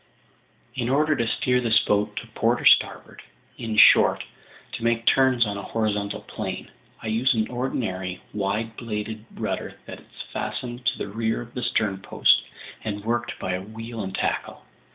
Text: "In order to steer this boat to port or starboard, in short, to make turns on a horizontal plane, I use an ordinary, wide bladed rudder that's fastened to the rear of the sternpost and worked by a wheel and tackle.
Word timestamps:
"In 0.73 0.89
order 0.89 1.15
to 1.15 1.27
steer 1.27 1.61
this 1.61 1.77
boat 1.77 2.15
to 2.15 2.25
port 2.33 2.59
or 2.59 2.65
starboard, 2.65 3.21
in 3.59 3.77
short, 3.77 4.23
to 4.71 4.83
make 4.83 5.05
turns 5.05 5.45
on 5.45 5.57
a 5.57 5.61
horizontal 5.61 6.21
plane, 6.21 6.71
I 7.03 7.05
use 7.05 7.35
an 7.35 7.47
ordinary, 7.49 8.19
wide 8.33 8.75
bladed 8.77 9.27
rudder 9.35 9.75
that's 9.85 10.23
fastened 10.33 10.87
to 10.87 10.97
the 10.97 11.07
rear 11.07 11.39
of 11.39 11.53
the 11.53 11.61
sternpost 11.61 12.41
and 12.83 13.05
worked 13.05 13.37
by 13.37 13.53
a 13.53 13.61
wheel 13.61 14.01
and 14.01 14.15
tackle. 14.15 14.63